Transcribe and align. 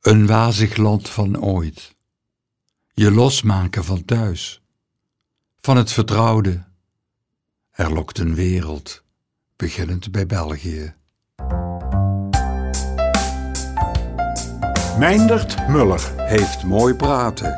Een 0.00 0.26
wazig 0.26 0.76
land 0.76 1.08
van 1.08 1.40
ooit. 1.40 1.94
Je 2.92 3.10
losmaken 3.12 3.84
van 3.84 4.04
thuis. 4.04 4.62
Van 5.60 5.76
het 5.76 5.92
vertrouwde. 5.92 6.64
Er 7.70 7.92
lokt 7.92 8.18
een 8.18 8.34
wereld, 8.34 9.04
beginnend 9.56 10.12
bij 10.12 10.26
België. 10.26 10.94
Meindert 14.98 15.68
Muller. 15.68 16.12
Heeft 16.16 16.64
mooi 16.64 16.94
praten. 16.94 17.56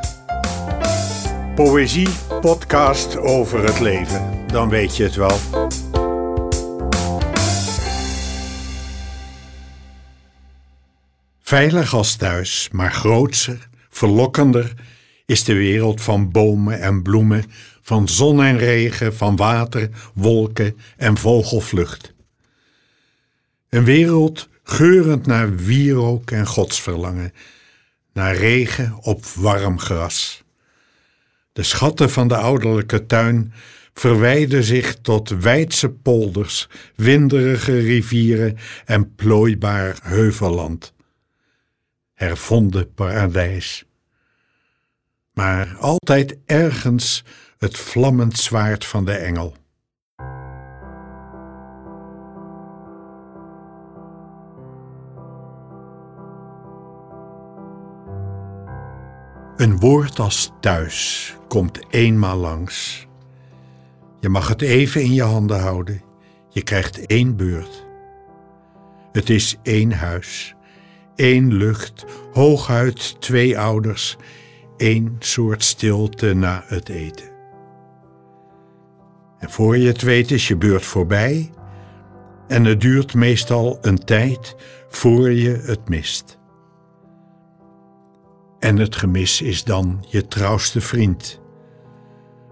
Poëzie, 1.55 2.09
podcast 2.41 3.17
over 3.17 3.63
het 3.63 3.79
leven. 3.79 4.47
Dan 4.47 4.69
weet 4.69 4.97
je 4.97 5.03
het 5.03 5.15
wel. 5.15 5.39
Veilig 11.45 11.93
als 11.93 12.15
thuis, 12.15 12.69
maar 12.71 12.93
grootser, 12.93 13.67
verlokkender 13.89 14.73
is 15.25 15.43
de 15.43 15.53
wereld 15.53 16.01
van 16.01 16.31
bomen 16.31 16.81
en 16.81 17.01
bloemen, 17.01 17.43
van 17.81 18.07
zon 18.07 18.43
en 18.43 18.57
regen, 18.57 19.15
van 19.15 19.35
water, 19.35 19.89
wolken 20.13 20.77
en 20.97 21.17
vogelvlucht. 21.17 22.13
Een 23.69 23.83
wereld 23.83 24.49
geurend 24.63 25.25
naar 25.25 25.55
wierook 25.55 26.31
en 26.31 26.47
godsverlangen, 26.47 27.33
naar 28.13 28.35
regen 28.35 28.97
op 29.01 29.25
warm 29.25 29.79
gras. 29.79 30.43
De 31.53 31.63
schatten 31.63 32.09
van 32.09 32.27
de 32.27 32.37
ouderlijke 32.37 33.05
tuin 33.05 33.53
verwijden 33.93 34.63
zich 34.63 34.95
tot 35.01 35.29
wijdse 35.29 35.89
polders, 35.89 36.69
winderige 36.95 37.79
rivieren 37.79 38.57
en 38.85 39.15
plooibaar 39.15 39.97
heuvelland. 40.03 40.92
Hervonden 42.23 42.93
paradijs. 42.93 43.85
Maar 45.33 45.75
altijd 45.79 46.37
ergens 46.45 47.23
het 47.57 47.77
vlammend 47.77 48.37
zwaard 48.37 48.85
van 48.85 49.05
de 49.05 49.11
engel. 49.11 49.55
Een 59.55 59.79
woord 59.79 60.19
als 60.19 60.51
thuis 60.59 61.35
komt 61.47 61.79
eenmaal 61.89 62.37
langs. 62.37 63.07
Je 64.19 64.29
mag 64.29 64.47
het 64.47 64.61
even 64.61 65.01
in 65.01 65.13
je 65.13 65.23
handen 65.23 65.59
houden. 65.59 66.01
Je 66.49 66.63
krijgt 66.63 67.05
één 67.05 67.35
beurt. 67.35 67.85
Het 69.11 69.29
is 69.29 69.57
één 69.63 69.91
huis, 69.91 70.55
één 71.15 71.53
lucht, 71.53 72.05
hooguit 72.33 73.21
twee 73.21 73.59
ouders, 73.59 74.17
één 74.77 75.15
soort 75.19 75.63
stilte 75.63 76.33
na 76.33 76.63
het 76.65 76.89
eten. 76.89 77.31
En 79.39 79.49
voor 79.49 79.77
je 79.77 79.87
het 79.87 80.01
weet 80.01 80.31
is 80.31 80.47
je 80.47 80.57
beurt 80.57 80.85
voorbij 80.85 81.51
en 82.47 82.65
het 82.65 82.81
duurt 82.81 83.13
meestal 83.13 83.77
een 83.81 84.03
tijd 84.05 84.55
voor 84.89 85.31
je 85.31 85.49
het 85.49 85.89
mist. 85.89 86.39
En 88.59 88.77
het 88.77 88.95
gemis 88.95 89.41
is 89.41 89.63
dan 89.63 90.05
je 90.09 90.27
trouwste 90.27 90.81
vriend. 90.81 91.41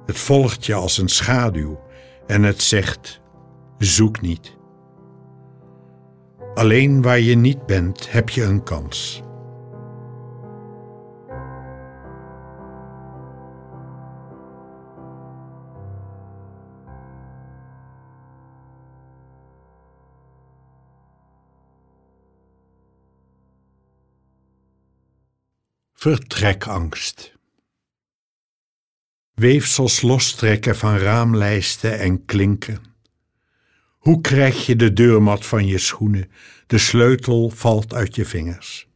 Het 0.06 0.18
volgt 0.18 0.66
je 0.66 0.74
als 0.74 0.98
een 0.98 1.10
schaduw 1.10 1.80
en 2.28 2.44
het 2.44 2.62
zegt: 2.62 3.22
zoek 3.78 4.22
niet. 4.22 4.60
Alleen 6.54 7.02
waar 7.02 7.20
je 7.20 7.36
niet 7.36 7.66
bent, 7.66 8.12
heb 8.12 8.30
je 8.30 8.44
een 8.44 8.64
kans. 8.64 9.22
Vertrekangst. 25.94 27.34
Weefsels 29.34 30.02
lostrekken 30.02 30.76
van 30.76 30.98
raamlijsten 30.98 32.00
en 32.00 32.26
klinken. 32.26 32.91
Hoe 34.02 34.22
krijg 34.22 34.66
je 34.66 34.76
de 34.76 34.94
deurmat 34.94 35.46
van 35.46 35.68
je 35.68 35.78
schoenen? 35.78 36.32
De 36.68 36.78
sleutel 36.78 37.50
valt 37.50 37.94
uit 37.94 38.16
je 38.16 38.26
vingers. 38.26 38.88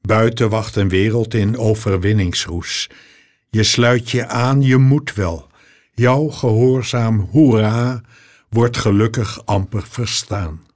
Buiten 0.00 0.48
wacht 0.48 0.76
een 0.76 0.88
wereld 0.88 1.34
in 1.34 1.58
overwinningsroes. 1.58 2.90
Je 3.50 3.62
sluit 3.62 4.10
je 4.10 4.26
aan, 4.26 4.62
je 4.62 4.76
moet 4.76 5.14
wel. 5.14 5.50
Jouw 5.94 6.28
gehoorzaam 6.28 7.20
hoera 7.20 8.02
wordt 8.48 8.76
gelukkig 8.76 9.46
amper 9.46 9.82
verstaan. 9.82 10.66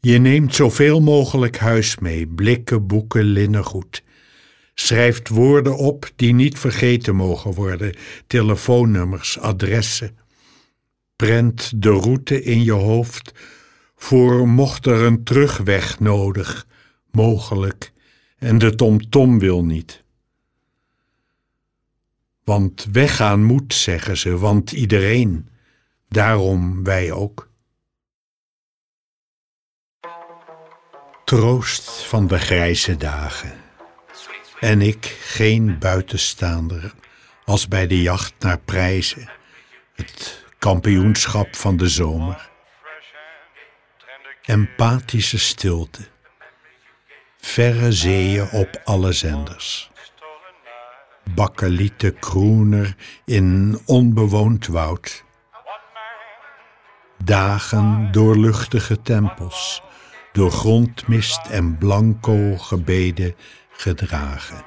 Je 0.00 0.18
neemt 0.18 0.54
zoveel 0.54 1.00
mogelijk 1.00 1.56
huis 1.58 1.98
mee, 1.98 2.26
blikken, 2.26 2.86
boeken, 2.86 3.24
linnengoed. 3.24 4.02
Schrijft 4.74 5.28
woorden 5.28 5.76
op 5.76 6.10
die 6.16 6.34
niet 6.34 6.58
vergeten 6.58 7.16
mogen 7.16 7.54
worden, 7.54 7.96
telefoonnummers, 8.26 9.38
adressen. 9.38 10.26
Prent 11.22 11.82
de 11.82 11.90
route 11.90 12.42
in 12.42 12.64
je 12.64 12.72
hoofd 12.72 13.32
voor 13.96 14.48
mocht 14.48 14.86
er 14.86 15.02
een 15.02 15.24
terugweg 15.24 16.00
nodig, 16.00 16.66
mogelijk, 17.10 17.92
en 18.38 18.58
de 18.58 18.74
tomtom 18.74 19.38
wil 19.38 19.64
niet. 19.64 20.02
Want 22.44 22.86
weggaan 22.92 23.44
moet, 23.44 23.74
zeggen 23.74 24.16
ze, 24.16 24.38
want 24.38 24.72
iedereen, 24.72 25.48
daarom 26.08 26.84
wij 26.84 27.12
ook. 27.12 27.48
troost 31.28 31.90
van 31.90 32.26
de 32.26 32.38
grijze 32.38 32.96
dagen. 32.96 33.52
En 34.60 34.80
ik 34.80 35.16
geen 35.20 35.78
buitenstaander 35.78 36.94
als 37.44 37.68
bij 37.68 37.86
de 37.86 38.02
jacht 38.02 38.34
naar 38.38 38.58
prijzen, 38.58 39.30
het 39.94 40.44
kampioenschap 40.58 41.56
van 41.56 41.76
de 41.76 41.88
zomer. 41.88 42.50
Empathische 44.42 45.38
stilte, 45.38 46.02
verre 47.36 47.92
zeeën 47.92 48.50
op 48.50 48.80
alle 48.84 49.12
zenders. 49.12 49.90
Bakkelieten 51.34 52.18
kroener 52.18 52.94
in 53.24 53.80
onbewoond 53.86 54.66
woud. 54.66 55.24
Dagen 57.24 58.08
door 58.12 58.36
luchtige 58.36 59.02
tempels 59.02 59.82
door 60.32 60.50
grondmist 60.50 61.46
en 61.46 61.78
blanco 61.78 62.56
gebeden 62.56 63.34
gedragen. 63.70 64.64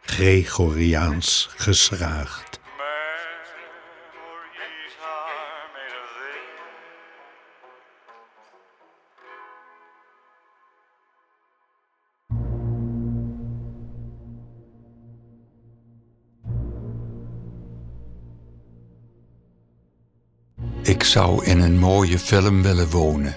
Gregoriaans 0.00 1.48
geschraagd. 1.56 2.59
Ik 20.90 21.04
zou 21.04 21.44
in 21.44 21.60
een 21.60 21.78
mooie 21.78 22.18
film 22.18 22.62
willen 22.62 22.90
wonen 22.90 23.36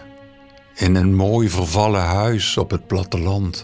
in 0.75 0.95
een 0.95 1.15
mooi 1.15 1.49
vervallen 1.49 2.01
huis 2.01 2.57
op 2.57 2.71
het 2.71 2.87
platteland. 2.87 3.63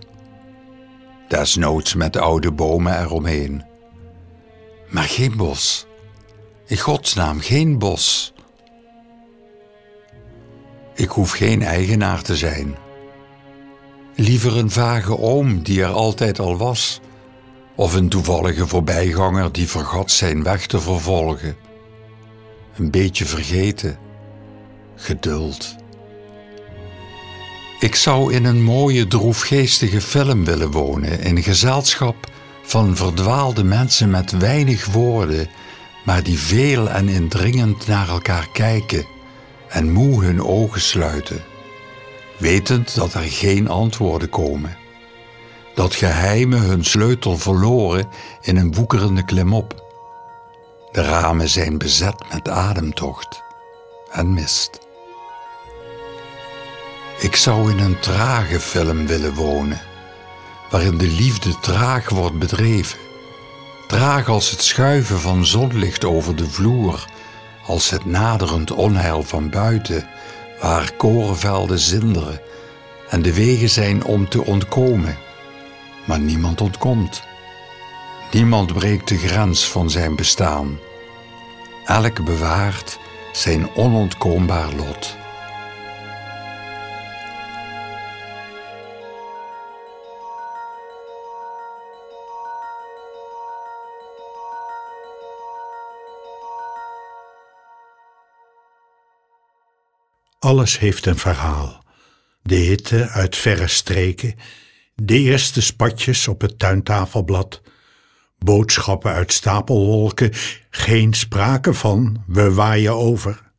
Desnoods 1.28 1.96
met 1.96 2.18
oude 2.18 2.52
bomen 2.52 3.02
eromheen. 3.02 3.64
Maar 4.90 5.04
geen 5.04 5.38
bos. 5.38 5.86
In 6.66 6.78
godsnaam 6.78 7.40
geen 7.40 7.78
bos. 7.78 8.34
Ik 10.96 11.10
hoef 11.10 11.32
geen 11.32 11.62
eigenaar 11.62 12.22
te 12.22 12.36
zijn. 12.36 12.76
Liever 14.16 14.58
een 14.58 14.72
vage 14.72 15.18
oom 15.18 15.64
die 15.64 15.84
er 15.84 15.92
altijd 15.92 16.40
al 16.40 16.58
was, 16.58 17.00
of 17.76 17.94
een 17.94 18.10
toevallige 18.10 18.68
voorbijganger 18.68 19.52
die 19.52 19.68
vergat 19.68 20.12
zijn 20.12 20.44
weg 20.44 20.66
te 20.66 20.80
vervolgen. 20.80 21.69
Een 22.80 22.92
beetje 22.92 23.26
vergeten, 23.26 23.98
geduld. 24.96 25.76
Ik 27.80 27.96
zou 27.96 28.34
in 28.34 28.46
een 28.46 28.64
mooie 28.64 29.08
droefgeestige 29.08 30.02
film 30.02 30.46
willen 30.46 30.72
wonen, 30.72 31.20
in 31.20 31.44
gezelschap 31.44 32.16
van 32.62 32.96
verdwaalde 32.96 33.64
mensen 33.64 34.10
met 34.10 34.32
weinig 34.32 34.86
woorden, 34.86 35.48
maar 36.06 36.24
die 36.24 36.40
veel 36.40 36.90
en 36.90 37.10
indringend 37.10 37.88
naar 37.88 38.10
elkaar 38.10 38.48
kijken 38.54 39.06
en 39.68 39.92
moe 39.92 40.24
hun 40.24 40.44
ogen 40.44 40.82
sluiten. 40.82 41.44
wetend 42.38 42.96
dat 42.96 43.14
er 43.14 43.24
geen 43.24 43.70
antwoorden 43.70 44.30
komen. 44.30 44.78
Dat 45.76 45.96
geheimen 45.96 46.60
hun 46.60 46.84
sleutel 46.84 47.38
verloren 47.38 48.08
in 48.42 48.58
een 48.58 48.74
woekerende 48.74 49.26
klimop. 49.26 49.89
De 50.92 51.02
ramen 51.02 51.50
zijn 51.50 51.78
bezet 51.78 52.16
met 52.32 52.50
ademtocht 52.50 53.44
en 54.12 54.34
mist. 54.34 54.80
Ik 57.20 57.36
zou 57.36 57.72
in 57.72 57.80
een 57.80 58.00
trage 58.00 58.60
film 58.60 59.08
willen 59.08 59.34
wonen, 59.34 59.82
waarin 60.70 60.98
de 60.98 61.08
liefde 61.08 61.60
traag 61.60 62.10
wordt 62.10 62.40
bedreven. 62.40 63.00
Traag 63.88 64.28
als 64.30 64.52
het 64.52 64.62
schuiven 64.62 65.20
van 65.20 65.46
zonlicht 65.46 66.06
over 66.06 66.36
de 66.36 66.50
vloer, 66.50 67.06
als 67.66 67.90
het 67.90 68.06
naderend 68.06 68.72
onheil 68.72 69.24
van 69.24 69.50
buiten, 69.50 70.08
waar 70.62 70.94
korenvelden 70.98 71.80
zinderen 71.80 72.42
en 73.10 73.22
de 73.22 73.34
wegen 73.34 73.70
zijn 73.70 74.04
om 74.04 74.30
te 74.30 74.46
ontkomen. 74.46 75.18
Maar 76.06 76.20
niemand 76.20 76.62
ontkomt. 76.62 77.28
Niemand 78.32 78.74
breekt 78.74 79.08
de 79.08 79.18
grens 79.18 79.68
van 79.68 79.90
zijn 79.90 80.16
bestaan. 80.16 80.80
Elk 81.86 82.26
bewaart 82.26 83.00
zijn 83.32 83.76
onontkoombaar 83.76 84.74
lot. 84.74 85.18
Alles 100.40 100.80
heeft 100.80 101.06
een 101.06 101.18
verhaal. 101.18 101.84
De 102.42 102.56
hitte 102.56 103.10
uit 103.10 103.36
verre 103.36 103.68
streken, 103.68 104.36
de 104.96 105.18
eerste 105.18 105.62
spatjes 105.62 106.28
op 106.28 106.42
het 106.42 106.60
tuintafelblad, 106.60 107.62
boodschappen 108.40 109.12
uit 109.12 109.34
stapelwolken, 109.34 110.32
geen 110.70 111.14
sprake 111.14 111.74
van, 111.74 112.24
we 112.28 112.54
waaien 112.54 112.94
over. 112.94 113.52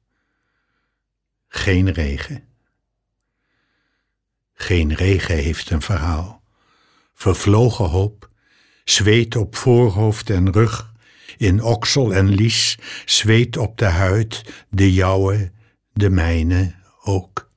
Geen 1.48 1.92
regen. 1.92 2.44
Geen 4.52 4.94
regen 4.94 5.36
heeft 5.36 5.70
een 5.70 5.82
verhaal. 5.82 6.42
Vervlogen 7.14 7.88
hoop, 7.88 8.30
zweet 8.84 9.36
op 9.36 9.56
voorhoofd 9.56 10.30
en 10.30 10.52
rug, 10.52 10.92
in 11.36 11.62
oksel 11.62 12.14
en 12.14 12.28
lies, 12.28 12.78
zweet 13.04 13.56
op 13.56 13.78
de 13.78 13.84
huid, 13.84 14.64
de 14.68 14.92
jouwe, 14.92 15.52
de 15.92 16.10
mijne 16.10 16.74
ook. 17.02 17.48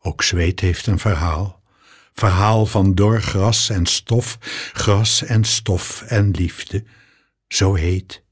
Ook 0.00 0.22
zweet 0.22 0.60
heeft 0.60 0.86
een 0.86 0.98
verhaal. 0.98 1.59
Verhaal 2.20 2.66
van 2.66 2.94
dor 2.94 3.22
gras 3.22 3.68
en 3.68 3.86
stof, 3.86 4.38
gras 4.72 5.22
en 5.22 5.44
stof 5.44 6.02
en 6.02 6.30
liefde, 6.30 6.84
zo 7.48 7.74
heet. 7.74 8.22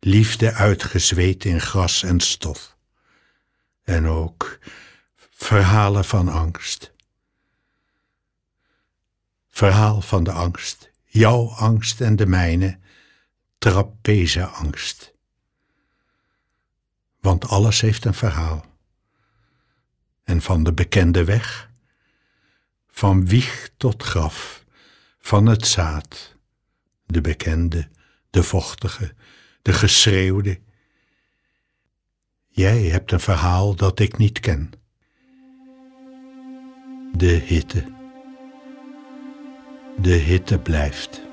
Liefde 0.00 0.52
uitgezweet 0.52 1.44
in 1.44 1.60
gras 1.60 2.02
en 2.02 2.20
stof. 2.20 2.76
En 3.84 4.06
ook 4.06 4.58
verhalen 5.30 6.04
van 6.04 6.28
angst. 6.28 6.92
Verhaal 9.48 10.00
van 10.00 10.24
de 10.24 10.32
angst, 10.32 10.90
jouw 11.04 11.48
angst 11.48 12.00
en 12.00 12.16
de 12.16 12.26
mijne, 12.26 12.78
trapeze-angst 13.58 15.14
want 17.26 17.48
alles 17.48 17.80
heeft 17.80 18.04
een 18.04 18.14
verhaal. 18.14 18.64
En 20.24 20.42
van 20.42 20.64
de 20.64 20.72
bekende 20.72 21.24
weg, 21.24 21.65
van 22.96 23.26
wieg 23.26 23.70
tot 23.76 24.02
graf, 24.02 24.64
van 25.18 25.46
het 25.46 25.66
zaad, 25.66 26.36
de 27.06 27.20
bekende, 27.20 27.88
de 28.30 28.42
vochtige, 28.42 29.14
de 29.62 29.72
geschreeuwde. 29.72 30.60
Jij 32.48 32.82
hebt 32.82 33.12
een 33.12 33.20
verhaal 33.20 33.74
dat 33.74 33.98
ik 33.98 34.18
niet 34.18 34.40
ken. 34.40 34.70
De 37.12 37.26
hitte. 37.26 37.92
De 40.00 40.14
hitte 40.14 40.58
blijft. 40.58 41.25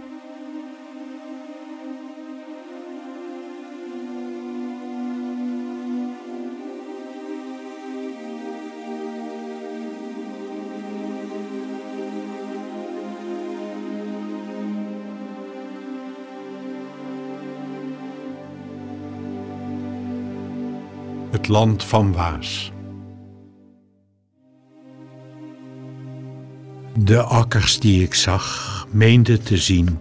Het 21.33 21.47
land 21.47 21.83
van 21.83 22.13
Waas. 22.13 22.71
De 26.97 27.21
akkers 27.21 27.79
die 27.79 28.03
ik 28.03 28.13
zag, 28.13 28.87
meende 28.91 29.37
te 29.37 29.57
zien, 29.57 29.99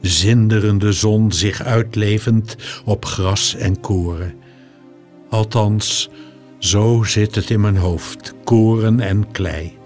zinderende 0.00 0.92
zon 0.92 1.32
zich 1.32 1.62
uitlevend 1.62 2.56
op 2.84 3.04
gras 3.04 3.54
en 3.54 3.80
koren. 3.80 4.34
Althans, 5.28 6.10
zo 6.58 7.02
zit 7.02 7.34
het 7.34 7.50
in 7.50 7.60
mijn 7.60 7.76
hoofd, 7.76 8.34
koren 8.44 9.00
en 9.00 9.30
klei. 9.30 9.78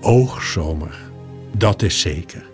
Oogzomer, 0.00 1.10
dat 1.56 1.82
is 1.82 2.00
zeker 2.00 2.52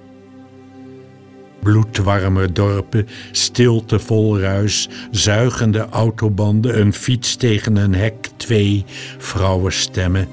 bloedwarme 1.62 2.53
dorpen, 2.53 3.09
stilte 3.31 3.99
vol 3.99 4.39
ruis, 4.41 4.89
zuigende 5.11 5.87
autobanden, 5.91 6.81
een 6.81 6.93
fiets 6.93 7.37
tegen 7.37 7.77
een 7.77 7.95
hek, 7.95 8.29
twee 8.37 8.85
vrouwenstemmen, 9.19 10.29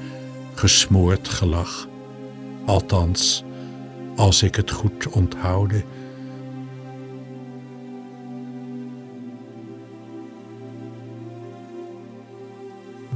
gesmoord 0.54 1.28
gelach. 1.28 1.88
Althans, 2.66 3.44
als 4.16 4.44
ik 4.44 4.56
het 4.56 4.72
goed 4.72 5.08
onthoude. 5.08 5.84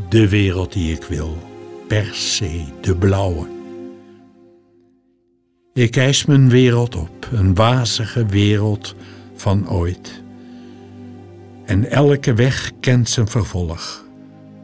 De 0.09 0.29
wereld 0.29 0.73
die 0.73 0.93
ik 0.93 1.03
wil, 1.03 1.37
per 1.87 2.09
se 2.13 2.63
de 2.81 2.95
blauwe. 2.95 3.60
Ik 5.73 5.95
eis 5.95 6.25
mijn 6.25 6.49
wereld 6.49 6.95
op, 6.95 7.29
een 7.31 7.55
wazige 7.55 8.25
wereld 8.25 8.95
van 9.35 9.69
ooit. 9.69 10.23
En 11.65 11.91
elke 11.91 12.33
weg 12.33 12.71
kent 12.79 13.09
zijn 13.09 13.27
vervolg. 13.27 14.05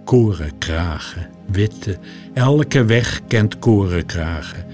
Korenkragen, 0.04 1.30
witte, 1.52 1.98
elke 2.34 2.86
weg 2.86 3.22
kent 3.28 3.60
korenkragen. 3.60 4.66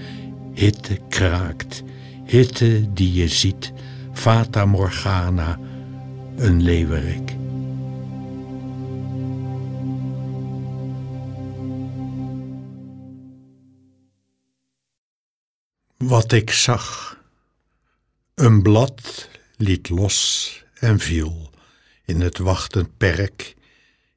Hitte 0.52 0.98
kraakt, 1.08 1.82
hitte 2.24 2.92
die 2.92 3.12
je 3.12 3.28
ziet, 3.28 3.72
Fata 4.12 4.64
Morgana, 4.64 5.58
een 6.36 6.62
leeuwerik. 6.62 7.36
Wat 16.06 16.32
ik 16.32 16.50
zag. 16.50 17.18
Een 18.34 18.62
blad 18.62 19.28
liet 19.56 19.88
los 19.88 20.64
en 20.74 20.98
viel 20.98 21.50
in 22.04 22.20
het 22.20 22.38
wachtend 22.38 22.96
perk 22.96 23.54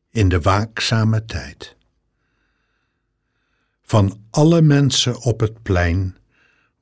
in 0.10 0.29
de 0.29 0.41
waakzame 0.41 1.25
tijd. 1.25 1.75
Van 3.82 4.25
alle 4.29 4.62
mensen 4.62 5.22
op 5.22 5.39
het 5.39 5.63
plein 5.63 6.17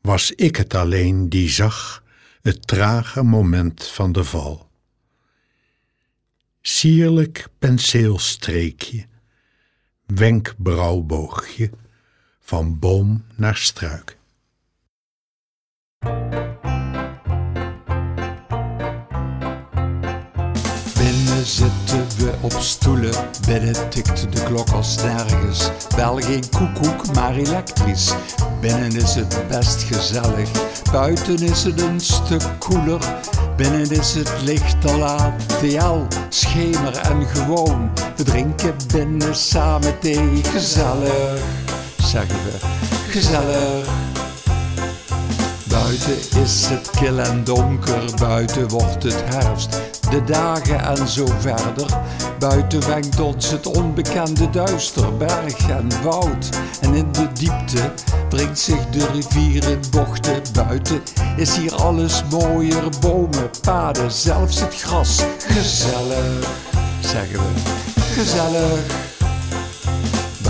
was 0.02 0.32
ik 0.32 0.56
het 0.56 0.74
alleen 0.74 1.30
die 1.30 1.50
zag 1.50 2.04
het 2.42 2.68
trage 2.68 3.24
moment 3.24 3.84
van 3.84 4.12
de 4.12 4.24
val. 4.24 4.70
Sierlijk 6.62 7.48
penseelstreekje, 7.60 9.06
wenkbrauwboogje, 10.06 11.70
van 12.40 12.80
boom 12.80 13.26
naar 13.36 13.58
struik. 13.58 14.15
Zitten 21.46 22.08
we 22.18 22.34
op 22.42 22.56
stoelen, 22.60 23.14
binnen 23.48 23.90
tikt 23.90 24.36
de 24.36 24.44
klok 24.44 24.70
als 24.70 24.96
nergens. 24.96 25.70
Wel 25.96 26.16
geen 26.16 26.44
koekoek, 26.50 27.14
maar 27.14 27.36
elektrisch. 27.36 28.14
Binnen 28.62 28.96
is 28.96 29.16
het 29.16 29.48
best 29.48 29.84
gezellig, 29.84 30.50
buiten 30.92 31.40
is 31.40 31.64
het 31.64 31.82
een 31.82 32.00
stuk 32.00 32.44
koeler. 32.60 33.02
Binnen 33.58 33.92
is 33.92 34.14
het 34.14 34.32
licht 34.44 34.86
al 34.86 35.04
ATL, 35.04 36.00
schemer 36.30 36.98
en 36.98 37.26
gewoon. 37.26 37.92
We 38.16 38.24
drinken 38.24 38.76
binnen 38.94 39.36
samen 39.36 40.00
thee, 40.00 40.42
gezellig, 40.44 41.42
zeggen 41.98 42.38
we, 42.44 42.58
gezellig. 43.10 44.25
Buiten 45.84 46.42
is 46.42 46.66
het 46.66 46.90
kil 46.90 47.20
en 47.20 47.44
donker, 47.44 48.04
buiten 48.20 48.68
wordt 48.68 49.04
het 49.04 49.24
herfst, 49.26 49.82
de 50.10 50.24
dagen 50.24 50.80
en 50.80 51.08
zo 51.08 51.26
verder. 51.40 52.00
Buiten 52.40 52.88
wenkt 52.88 53.20
ons 53.20 53.52
het 53.52 53.66
onbekende 53.66 54.50
duister, 54.50 55.18
berg 55.18 55.70
en 55.70 55.90
woud. 56.04 56.50
En 56.82 56.94
in 56.94 57.12
de 57.12 57.28
diepte 57.34 57.94
dringt 58.30 58.60
zich 58.60 58.90
de 58.90 59.08
rivier 59.14 59.70
in 59.70 59.82
bochten. 59.92 60.42
Buiten 60.54 61.02
is 61.38 61.56
hier 61.56 61.76
alles 61.76 62.24
mooier, 62.30 62.90
bomen, 63.00 63.50
paden, 63.62 64.12
zelfs 64.12 64.60
het 64.60 64.76
gras. 64.76 65.24
Gezellig, 65.48 66.50
zeggen 67.00 67.40
we, 67.40 67.62
gezellig. 68.14 69.05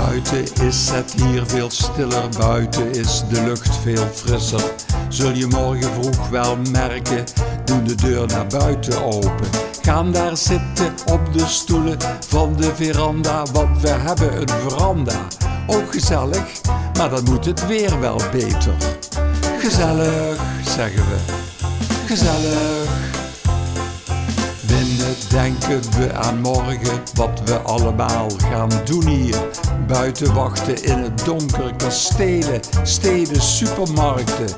Buiten 0.05 0.65
is 0.65 0.89
het 0.89 1.13
hier 1.13 1.45
veel 1.45 1.69
stiller, 1.69 2.29
buiten 2.37 2.91
is 2.91 3.23
de 3.29 3.43
lucht 3.43 3.75
veel 3.75 4.07
frisser. 4.13 4.63
Zul 5.09 5.31
je 5.31 5.47
morgen 5.47 5.91
vroeg 5.93 6.29
wel 6.29 6.57
merken, 6.71 7.23
doe 7.63 7.83
de 7.83 7.95
deur 7.95 8.27
naar 8.27 8.47
buiten 8.47 9.03
open. 9.03 9.47
Gaan 9.81 10.11
daar 10.11 10.37
zitten 10.37 10.93
op 11.05 11.33
de 11.33 11.45
stoelen 11.45 11.97
van 12.27 12.55
de 12.55 12.75
veranda, 12.75 13.45
want 13.53 13.81
we 13.81 13.89
hebben 13.89 14.41
een 14.41 14.49
veranda. 14.69 15.27
Ook 15.67 15.91
gezellig, 15.91 16.61
maar 16.97 17.09
dan 17.09 17.23
moet 17.23 17.45
het 17.45 17.67
weer 17.67 17.99
wel 17.99 18.21
beter. 18.31 18.75
Gezellig, 19.59 20.39
zeggen 20.63 21.03
we. 21.09 21.17
Gezellig. 22.05 23.05
Denken 25.29 25.81
we 25.97 26.13
aan 26.13 26.41
morgen, 26.41 27.01
wat 27.13 27.41
we 27.45 27.57
allemaal 27.59 28.29
gaan 28.49 28.69
doen 28.85 29.07
hier. 29.07 29.37
Buiten 29.87 30.33
wachten 30.33 30.83
in 30.83 30.97
het 30.97 31.25
donker, 31.25 31.75
kastelen, 31.75 32.59
steden, 32.83 33.41
supermarkten. 33.41 34.55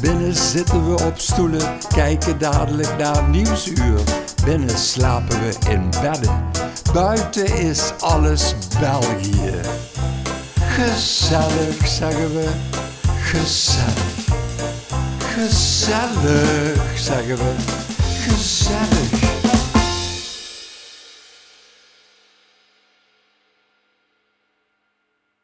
Binnen 0.00 0.34
zitten 0.34 0.94
we 0.94 1.04
op 1.04 1.18
stoelen, 1.18 1.78
kijken 1.94 2.38
dadelijk 2.38 2.98
naar 2.98 3.28
nieuwsuur. 3.28 4.00
Binnen 4.44 4.78
slapen 4.78 5.40
we 5.40 5.70
in 5.70 5.90
bedden. 6.02 6.44
Buiten 6.92 7.56
is 7.56 7.92
alles 8.00 8.54
België. 8.80 9.60
Gezellig, 10.60 11.88
zeggen 11.88 12.34
we. 12.34 12.48
Gezellig. 13.22 14.18
Gezellig, 15.34 16.98
zeggen 16.98 17.36
we. 17.36 17.54
Gezellig. 18.22 19.39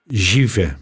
Givet. 0.09 0.77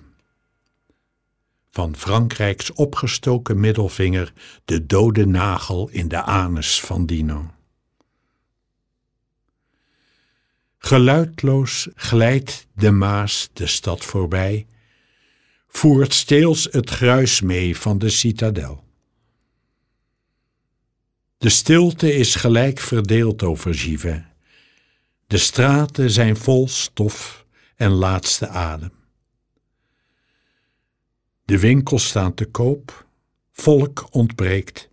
Van 1.70 1.96
Frankrijks 1.96 2.72
opgestoken 2.72 3.60
middelvinger 3.60 4.32
de 4.64 4.86
dode 4.86 5.26
nagel 5.26 5.88
in 5.88 6.08
de 6.08 6.22
anus 6.22 6.80
van 6.80 7.06
Dino. 7.06 7.50
Geluidloos 10.78 11.88
glijdt 11.94 12.66
de 12.74 12.90
Maas 12.90 13.50
de 13.52 13.66
stad 13.66 14.04
voorbij, 14.04 14.66
voert 15.68 16.12
steels 16.12 16.68
het 16.70 16.90
gruis 16.90 17.40
mee 17.40 17.76
van 17.76 17.98
de 17.98 18.08
citadel. 18.08 18.84
De 21.38 21.48
stilte 21.48 22.14
is 22.14 22.34
gelijk 22.34 22.78
verdeeld 22.78 23.42
over 23.42 23.74
Givet. 23.74 24.24
De 25.26 25.38
straten 25.38 26.10
zijn 26.10 26.36
vol 26.36 26.68
stof 26.68 27.46
en 27.76 27.90
laatste 27.90 28.48
adem. 28.48 29.03
De 31.44 31.58
winkels 31.58 32.06
staan 32.06 32.34
te 32.34 32.44
koop, 32.44 33.06
volk 33.52 34.06
ontbreekt. 34.10 34.88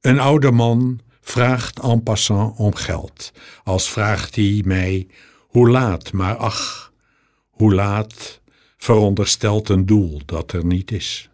Een 0.00 0.18
oude 0.18 0.50
man 0.50 1.00
vraagt 1.20 1.78
en 1.78 2.02
passant 2.02 2.58
om 2.58 2.74
geld, 2.74 3.32
als 3.64 3.90
vraagt 3.90 4.34
hij 4.34 4.62
mij 4.64 5.06
hoe 5.38 5.70
laat, 5.70 6.12
maar 6.12 6.36
ach, 6.36 6.92
hoe 7.50 7.74
laat 7.74 8.40
veronderstelt 8.76 9.68
een 9.68 9.86
doel 9.86 10.20
dat 10.24 10.52
er 10.52 10.64
niet 10.64 10.90
is. 10.90 11.30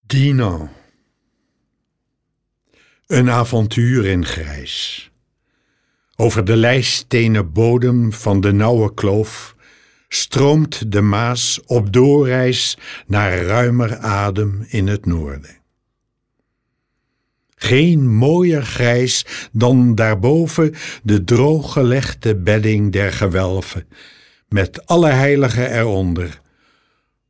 Dino. 0.00 0.68
Een 3.06 3.30
avontuur 3.30 4.06
in 4.06 4.24
grijs. 4.26 5.10
Over 6.16 6.44
de 6.44 6.56
lijststenen 6.56 7.52
bodem 7.52 8.12
van 8.12 8.40
de 8.40 8.52
nauwe 8.52 8.94
kloof 8.94 9.54
stroomt 10.12 10.92
de 10.92 11.00
Maas 11.00 11.60
op 11.66 11.92
doorreis 11.92 12.76
naar 13.06 13.38
ruimer 13.38 13.98
adem 13.98 14.66
in 14.68 14.86
het 14.86 15.06
noorden. 15.06 15.58
Geen 17.54 18.10
mooier 18.14 18.62
grijs 18.62 19.26
dan 19.52 19.94
daarboven 19.94 20.74
de 21.02 21.24
drooggelegde 21.24 22.36
bedding 22.36 22.92
der 22.92 23.12
gewelven, 23.12 23.88
met 24.48 24.86
alle 24.86 25.10
heiligen 25.10 25.78
eronder, 25.78 26.40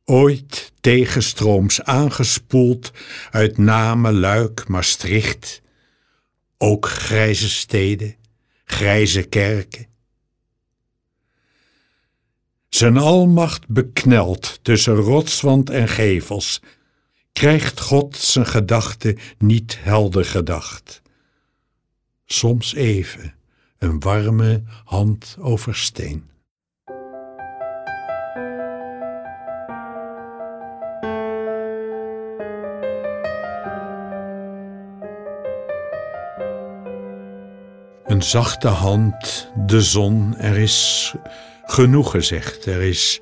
ooit 0.05 0.71
tegenstrooms 0.79 1.83
aangespoeld 1.83 2.91
uit 3.31 3.57
Namen, 3.57 4.19
Luik, 4.19 4.67
Maastricht, 4.67 5.61
ook 6.57 6.87
grijze 6.87 7.49
steden, 7.49 8.15
grijze 8.65 9.23
kerken. 9.23 9.90
Zijn 12.75 12.97
almacht 12.97 13.67
bekneld 13.67 14.59
tussen 14.61 14.95
rotswand 14.95 15.69
en 15.69 15.87
gevels, 15.87 16.61
krijgt 17.31 17.79
God 17.79 18.17
zijn 18.17 18.45
gedachte 18.45 19.17
niet 19.37 19.77
helder 19.81 20.25
gedacht. 20.25 21.01
Soms 22.25 22.73
even 22.73 23.33
een 23.77 23.99
warme 23.99 24.63
hand 24.83 25.37
over 25.39 25.75
steen. 25.75 26.29
Een 38.05 38.23
zachte 38.23 38.67
hand, 38.67 39.51
de 39.65 39.81
zon, 39.81 40.37
er 40.37 40.57
is 40.57 41.13
genoeg 41.71 42.11
gezegd. 42.11 42.65
Er 42.65 42.81
is 42.81 43.19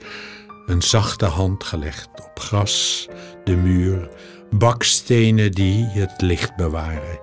een 0.66 0.82
zachte 0.82 1.26
hand 1.26 1.64
gelegd 1.64 2.10
op 2.14 2.40
gras, 2.40 3.08
de 3.44 3.56
muur, 3.56 4.10
bakstenen 4.52 5.52
die 5.52 5.86
het 5.86 6.22
licht 6.22 6.56
bewaren, 6.56 7.20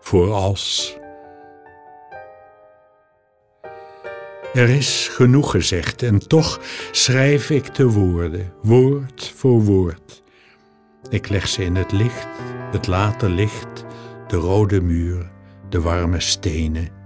voor 0.00 0.32
als. 0.32 0.96
Er 4.54 4.68
is 4.68 5.08
genoeg 5.12 5.50
gezegd 5.50 6.02
en 6.02 6.28
toch 6.28 6.60
schrijf 6.90 7.50
ik 7.50 7.74
de 7.74 7.90
woorden, 7.90 8.52
woord 8.62 9.32
voor 9.36 9.62
woord. 9.62 10.22
Ik 11.10 11.28
leg 11.28 11.48
ze 11.48 11.64
in 11.64 11.76
het 11.76 11.92
licht, 11.92 12.28
het 12.70 12.86
late 12.86 13.28
licht, 13.28 13.84
de 14.28 14.36
rode 14.36 14.80
muur, 14.80 15.30
de 15.68 15.80
warme 15.80 16.20
stenen 16.20 17.03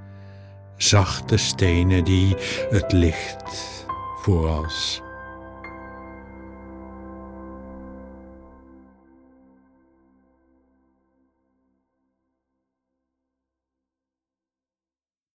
zachte 0.79 1.37
stenen 1.37 2.05
die 2.05 2.37
het 2.71 2.93
licht 2.93 3.85
voorals 4.23 5.03